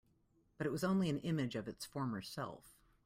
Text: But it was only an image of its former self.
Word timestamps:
But 0.57 0.65
it 0.65 0.71
was 0.71 0.83
only 0.83 1.11
an 1.11 1.19
image 1.19 1.53
of 1.55 1.67
its 1.67 1.85
former 1.85 2.23
self. 2.23 2.73